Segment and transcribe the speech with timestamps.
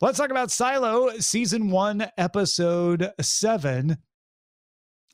[0.00, 3.98] Let's talk about Silo, season one, episode seven.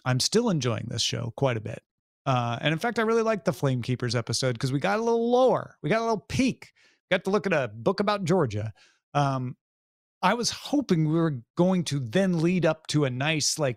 [0.05, 1.83] I'm still enjoying this show quite a bit.
[2.27, 5.03] Uh, and in fact, I really like the Flame Keepers episode because we got a
[5.03, 5.77] little lower.
[5.83, 6.73] We got a little peek.
[7.11, 8.73] Got to look at a book about Georgia.
[9.13, 9.57] Um,
[10.23, 13.77] I was hoping we were going to then lead up to a nice like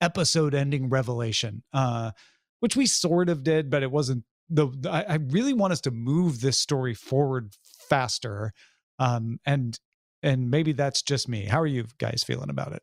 [0.00, 2.10] episode ending revelation, uh,
[2.58, 4.68] which we sort of did, but it wasn't the.
[4.90, 7.54] I, I really want us to move this story forward
[7.88, 8.52] faster,
[8.98, 9.78] um, and
[10.24, 11.44] and maybe that's just me.
[11.44, 12.82] How are you guys feeling about it?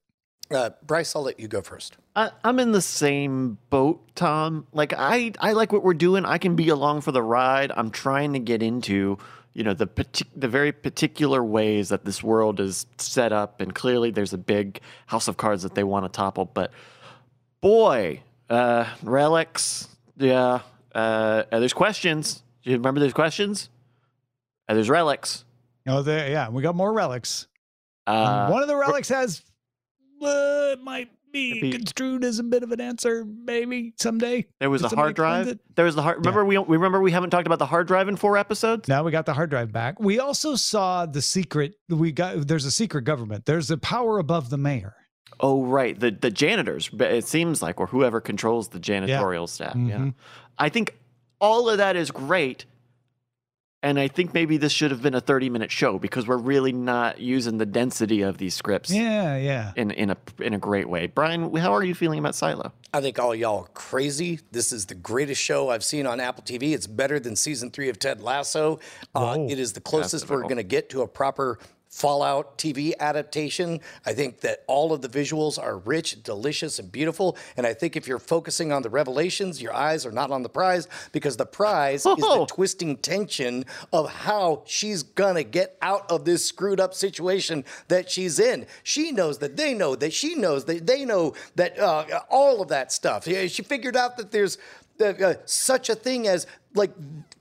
[0.52, 1.98] Uh, Bryce, I'll let you go first.
[2.16, 4.68] I, I'm in the same boat, Tom.
[4.73, 6.26] Like I, I like what we're doing.
[6.26, 7.72] I can be along for the ride.
[7.76, 9.18] I'm trying to get into,
[9.54, 13.73] you know, the partic- the very particular ways that this world is set up, and
[13.73, 16.46] clearly there's a big house of cards that they want to topple.
[16.46, 16.71] But
[17.62, 19.88] boy, uh, relics,
[20.18, 20.60] yeah.
[20.94, 22.44] Uh, uh, there's questions.
[22.63, 23.70] Do you remember there's questions?
[24.68, 25.46] Uh, there's relics.
[25.88, 27.48] Oh, there, yeah, we got more relics.
[28.08, 29.41] Uh, One of the relics has
[30.21, 34.46] uh, it might be be- construed as a bit of an answer, maybe someday.
[34.60, 35.57] there was a hard drive.
[35.76, 36.18] There was the hard.
[36.18, 38.88] Remember we we remember we haven't talked about the hard drive in four episodes.
[38.88, 39.99] Now we got the hard drive back.
[39.99, 41.76] We also saw the secret.
[41.90, 43.45] We got there's a secret government.
[43.45, 44.95] There's a power above the mayor.
[45.40, 45.98] Oh, right.
[45.99, 49.76] The the janitors, but it seems like, or whoever controls the janitorial staff.
[49.76, 49.98] Yeah.
[49.98, 50.13] Mhm.
[50.60, 50.98] I think
[51.40, 52.66] all of that is great.
[53.84, 56.71] And I think maybe this should have been a 30 minute show because we're really
[56.71, 59.71] not using the density of these scripts Yeah, yeah.
[59.76, 61.07] in, in a in a great way.
[61.07, 62.71] Brian, how are you feeling about Silo?
[62.93, 64.40] I think all y'all are crazy.
[64.51, 66.73] This is the greatest show I've seen on Apple TV.
[66.73, 68.79] It's better than season three of Ted Lasso.
[69.16, 71.57] Uh, it is the closest we're going to get to a proper
[71.92, 73.81] Fallout TV adaptation.
[74.06, 77.36] I think that all of the visuals are rich, delicious, and beautiful.
[77.58, 80.47] And I think if you're focusing on the revelations, your eyes are not on the
[80.50, 82.46] prize because the prize is the Oh.
[82.46, 88.40] twisting tension of how she's gonna get out of this screwed up situation that she's
[88.40, 88.68] in.
[88.84, 92.69] She knows that they know that she knows that they know that uh, all of
[92.69, 93.25] that stuff.
[93.25, 94.57] She figured out that there's
[95.01, 96.91] uh, uh, such a thing as like.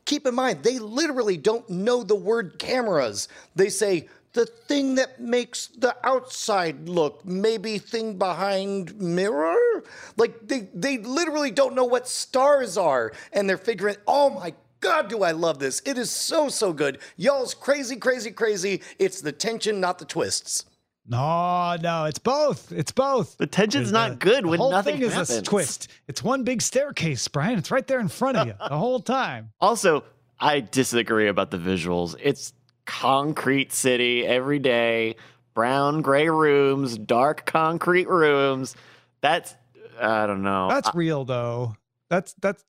[0.06, 3.28] Keep in mind, they literally don't know the word cameras.
[3.55, 9.82] They say the thing that makes the outside look maybe thing behind mirror
[10.16, 15.08] like they they literally don't know what stars are and they're figuring oh my god
[15.08, 19.32] do i love this it is so so good y'all's crazy crazy crazy it's the
[19.32, 20.64] tension not the twists
[21.06, 22.70] No, no, it's both.
[22.70, 23.36] It's both.
[23.36, 25.88] The tension's There's not good the when whole nothing thing is a twist.
[26.06, 27.58] It's one big staircase, Brian.
[27.58, 29.50] It's right there in front of you the whole time.
[29.60, 30.04] Also,
[30.38, 32.14] I disagree about the visuals.
[32.22, 32.52] It's
[32.91, 35.15] concrete city every day,
[35.55, 38.75] brown gray rooms, dark concrete rooms.
[39.21, 39.55] That's
[40.01, 40.69] I don't know.
[40.69, 41.77] That's real though.
[42.09, 42.65] That's that's.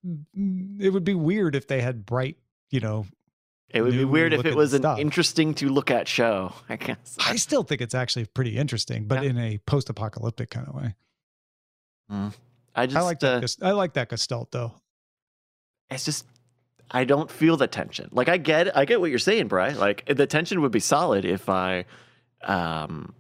[0.80, 2.38] It would be weird if they had bright,
[2.70, 3.06] you know.
[3.70, 6.54] it would be weird if it was an interesting to look at show.
[6.70, 7.18] I guess.
[7.20, 9.30] I still think it's actually pretty interesting, but Yeah.
[9.32, 10.96] in a post-apocalyptic kind of way.
[12.76, 13.42] I just I like uh, that.
[13.42, 14.74] ges- I like that gestalt though.
[15.90, 16.26] it's just
[16.92, 18.10] I don't feel the tension.
[18.12, 19.70] Like I get I get what you're saying, Bry.
[19.70, 21.86] Like the tension would be solid if I
[22.44, 23.14] um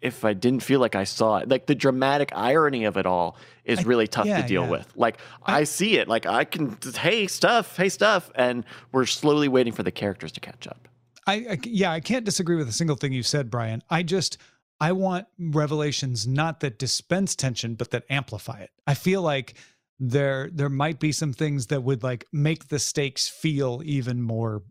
[0.00, 1.48] if I didn't feel like I saw it.
[1.48, 4.70] Like the dramatic irony of it all is I- really tough yeah, to deal yeah.
[4.70, 4.92] with.
[4.96, 6.08] Like I, see it.
[6.08, 10.40] Like I can hey stuff, hey stuff and we're slowly waiting for the characters to
[10.40, 10.88] catch up.
[11.26, 13.82] I, I yeah, I can't disagree with a single thing you said, Brian.
[13.90, 14.38] I just
[14.80, 18.70] I want revelations not that dispense tension, but that amplify it.
[18.86, 19.54] I feel like
[20.02, 24.62] there there might be some things that would like make the stakes feel even more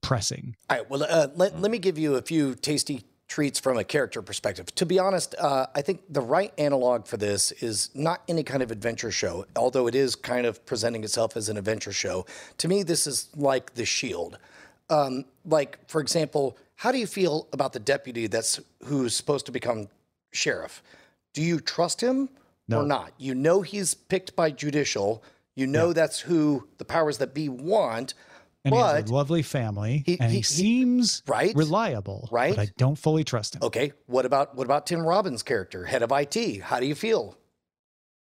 [0.00, 0.56] pressing.
[0.68, 0.90] All right.
[0.90, 4.74] Well, uh, let, let me give you a few tasty treats from a character perspective.
[4.74, 8.62] To be honest, uh, I think the right analog for this is not any kind
[8.62, 12.26] of adventure show, although it is kind of presenting itself as an adventure show.
[12.58, 14.36] To me, this is like The Shield.
[14.90, 19.52] Um, like, for example, how do you feel about the deputy that's who's supposed to
[19.52, 19.88] become
[20.32, 20.82] sheriff?
[21.32, 22.28] Do you trust him
[22.80, 23.12] or not?
[23.18, 25.22] You know he's picked by judicial.
[25.54, 28.14] You know that's who the powers that be want.
[28.64, 31.52] And he but has a lovely family, he- and he, he- he- seems right?
[31.56, 32.28] reliable.
[32.30, 32.54] Right?
[32.54, 33.62] but I don't fully trust him.
[33.64, 36.60] Okay, what about what about Tim Robbins' character, head of IT?
[36.62, 37.36] How do you feel?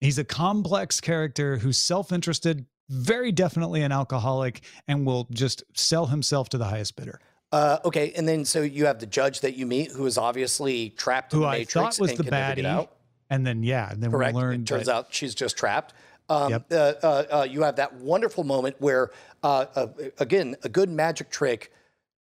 [0.00, 6.48] He's a complex character who's self-interested, very definitely an alcoholic, and will just sell himself
[6.48, 7.20] to the highest bidder.
[7.52, 10.90] Uh, okay, and then so you have the judge that you meet, who is obviously
[10.90, 12.96] trapped in Who the I matrix thought was and the can never get baddie, out.
[13.32, 14.34] And then yeah, and then Correct.
[14.34, 15.94] we learned it turns that- out she's just trapped.
[16.28, 16.66] Um, Yep.
[16.72, 19.10] uh, uh, uh, you have that wonderful moment where,
[19.42, 19.86] uh, uh,
[20.18, 21.72] again, a good magic trick.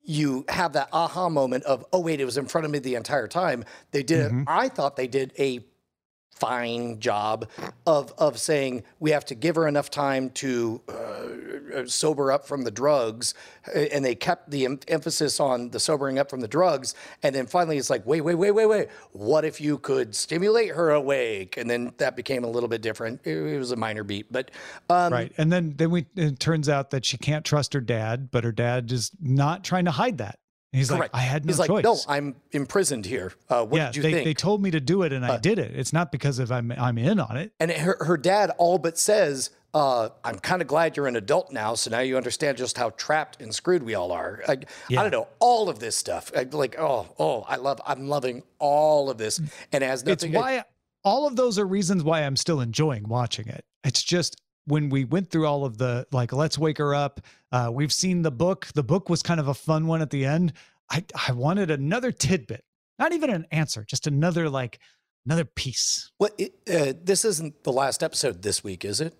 [0.03, 2.97] You have that aha moment of, oh wait, it was in front of me the
[2.97, 3.65] entire time.
[3.93, 4.27] They did.
[4.31, 4.41] Mm-hmm.
[4.41, 4.47] it.
[4.49, 5.65] I thought they did a
[6.35, 7.49] fine job
[7.87, 12.63] of of saying we have to give her enough time to uh, sober up from
[12.63, 13.35] the drugs,
[13.75, 17.35] uh, and they kept the em- emphasis on the sobering up from the drugs, and
[17.35, 20.91] then finally it's like, wait, wait, wait, wait, wait, what if you could stimulate her
[20.91, 21.57] awake?
[21.57, 23.21] And then that became a little bit different.
[23.25, 24.51] It, it was a minor beat, but
[24.91, 25.33] um, right.
[25.39, 28.53] And then then we it turns out that she can't trust her dad, but her
[28.53, 30.39] dad is not trying to hide that.
[30.75, 31.15] And he's correct.
[31.15, 31.85] like, I had no He's like, choice.
[31.85, 33.32] no, I'm imprisoned here.
[33.49, 34.25] Uh, what yeah, did you they, think?
[34.25, 35.71] they told me to do it and I did it.
[35.76, 37.53] It's not because of I'm I'm in on it.
[37.61, 41.53] And her, her dad all but says, uh, I'm kind of glad you're an adult
[41.53, 41.76] now.
[41.76, 44.43] So now you understand just how trapped and screwed we all are.
[44.49, 44.99] Like, Yeah.
[44.99, 46.32] I don't know, all of this stuff.
[46.35, 49.38] Like, like, oh, oh, I love, I'm loving all of this.
[49.38, 50.32] And it has It's nothing.
[50.32, 50.65] why
[51.05, 53.65] all of those are reasons why I'm still enjoying watching it.
[53.85, 54.35] It's just
[54.66, 57.20] when we went through all of the like, let's wake her up.
[57.52, 58.66] Uh, we've seen the book.
[58.75, 60.52] The book was kind of a fun one at the end.
[60.90, 62.64] I I wanted another tidbit,
[62.99, 64.78] not even an answer, just another like
[65.26, 66.11] another piece.
[66.19, 69.14] what, it, uh, this isn't the last episode this week, is it?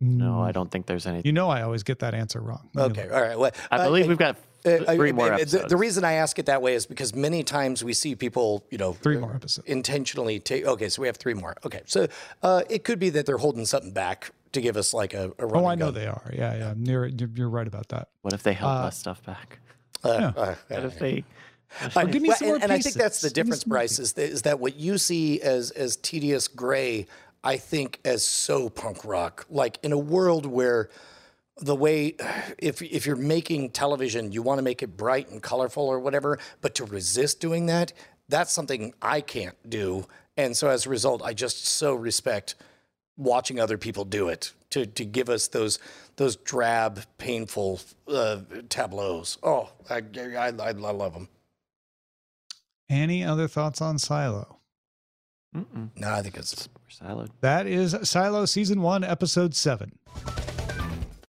[0.00, 1.22] No, I Mm, don't think there's any.
[1.24, 2.68] You know, I always get that answer wrong.
[2.76, 3.06] Okay.
[3.06, 3.12] that.
[3.12, 3.38] All right.
[3.38, 4.36] Well, I uh, believe uh, we've got
[4.66, 5.68] uh, I- three more uh, the- episodes.
[5.70, 8.78] The, reason I ask it that way is because many times we see people, you
[8.78, 9.66] know, Three more episodes.
[9.68, 10.64] intentionally take.
[10.66, 11.54] Okay, so we have three more.
[11.64, 12.08] Okay, so
[12.42, 15.28] uh, it could be that they're holding something back to give us like a.
[15.28, 15.94] a Oh, running I know gun.
[15.94, 16.30] they are.
[16.32, 16.74] Yeah, yeah.
[16.76, 18.08] You're you're, you're right about that.
[18.22, 19.58] what if they held uh, less stuff back?
[20.04, 20.32] Uh, Yeah.
[20.42, 21.24] uh, What if they?
[21.94, 23.32] Uh, give me well, some and, more and I think that's the pieces.
[23.32, 27.06] Give me difference, Bryce, is that, is that what you see as as tedious gray,
[27.44, 29.44] I think as so punk rock.
[29.50, 30.88] Like in a world where
[31.58, 32.16] the way
[32.58, 36.38] if if you're making television, you want to make it bright and colorful or whatever,
[36.60, 37.92] but to resist doing that,
[38.28, 40.06] that's something I can't do.
[40.36, 42.54] And so as a result, I just so respect
[43.16, 45.78] watching other people do it to to give us those
[46.16, 49.38] those drab, painful uh, tableaus.
[49.42, 51.28] Oh, I, I I I love them.
[52.88, 54.58] Any other thoughts on Silo?
[55.56, 55.88] Mm-mm.
[55.96, 57.30] No, I think it's We're siloed.
[57.40, 59.98] That is Silo season one, episode seven.